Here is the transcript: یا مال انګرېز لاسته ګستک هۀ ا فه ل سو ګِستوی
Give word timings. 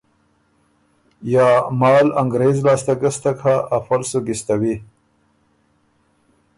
یا 1.33 1.47
مال 1.79 2.07
انګرېز 2.21 2.57
لاسته 2.65 2.93
ګستک 3.01 3.37
هۀ 3.45 3.55
ا 3.75 3.77
فه 3.85 3.95
ل 3.99 4.01
سو 4.09 4.19
ګِستوی 4.27 4.75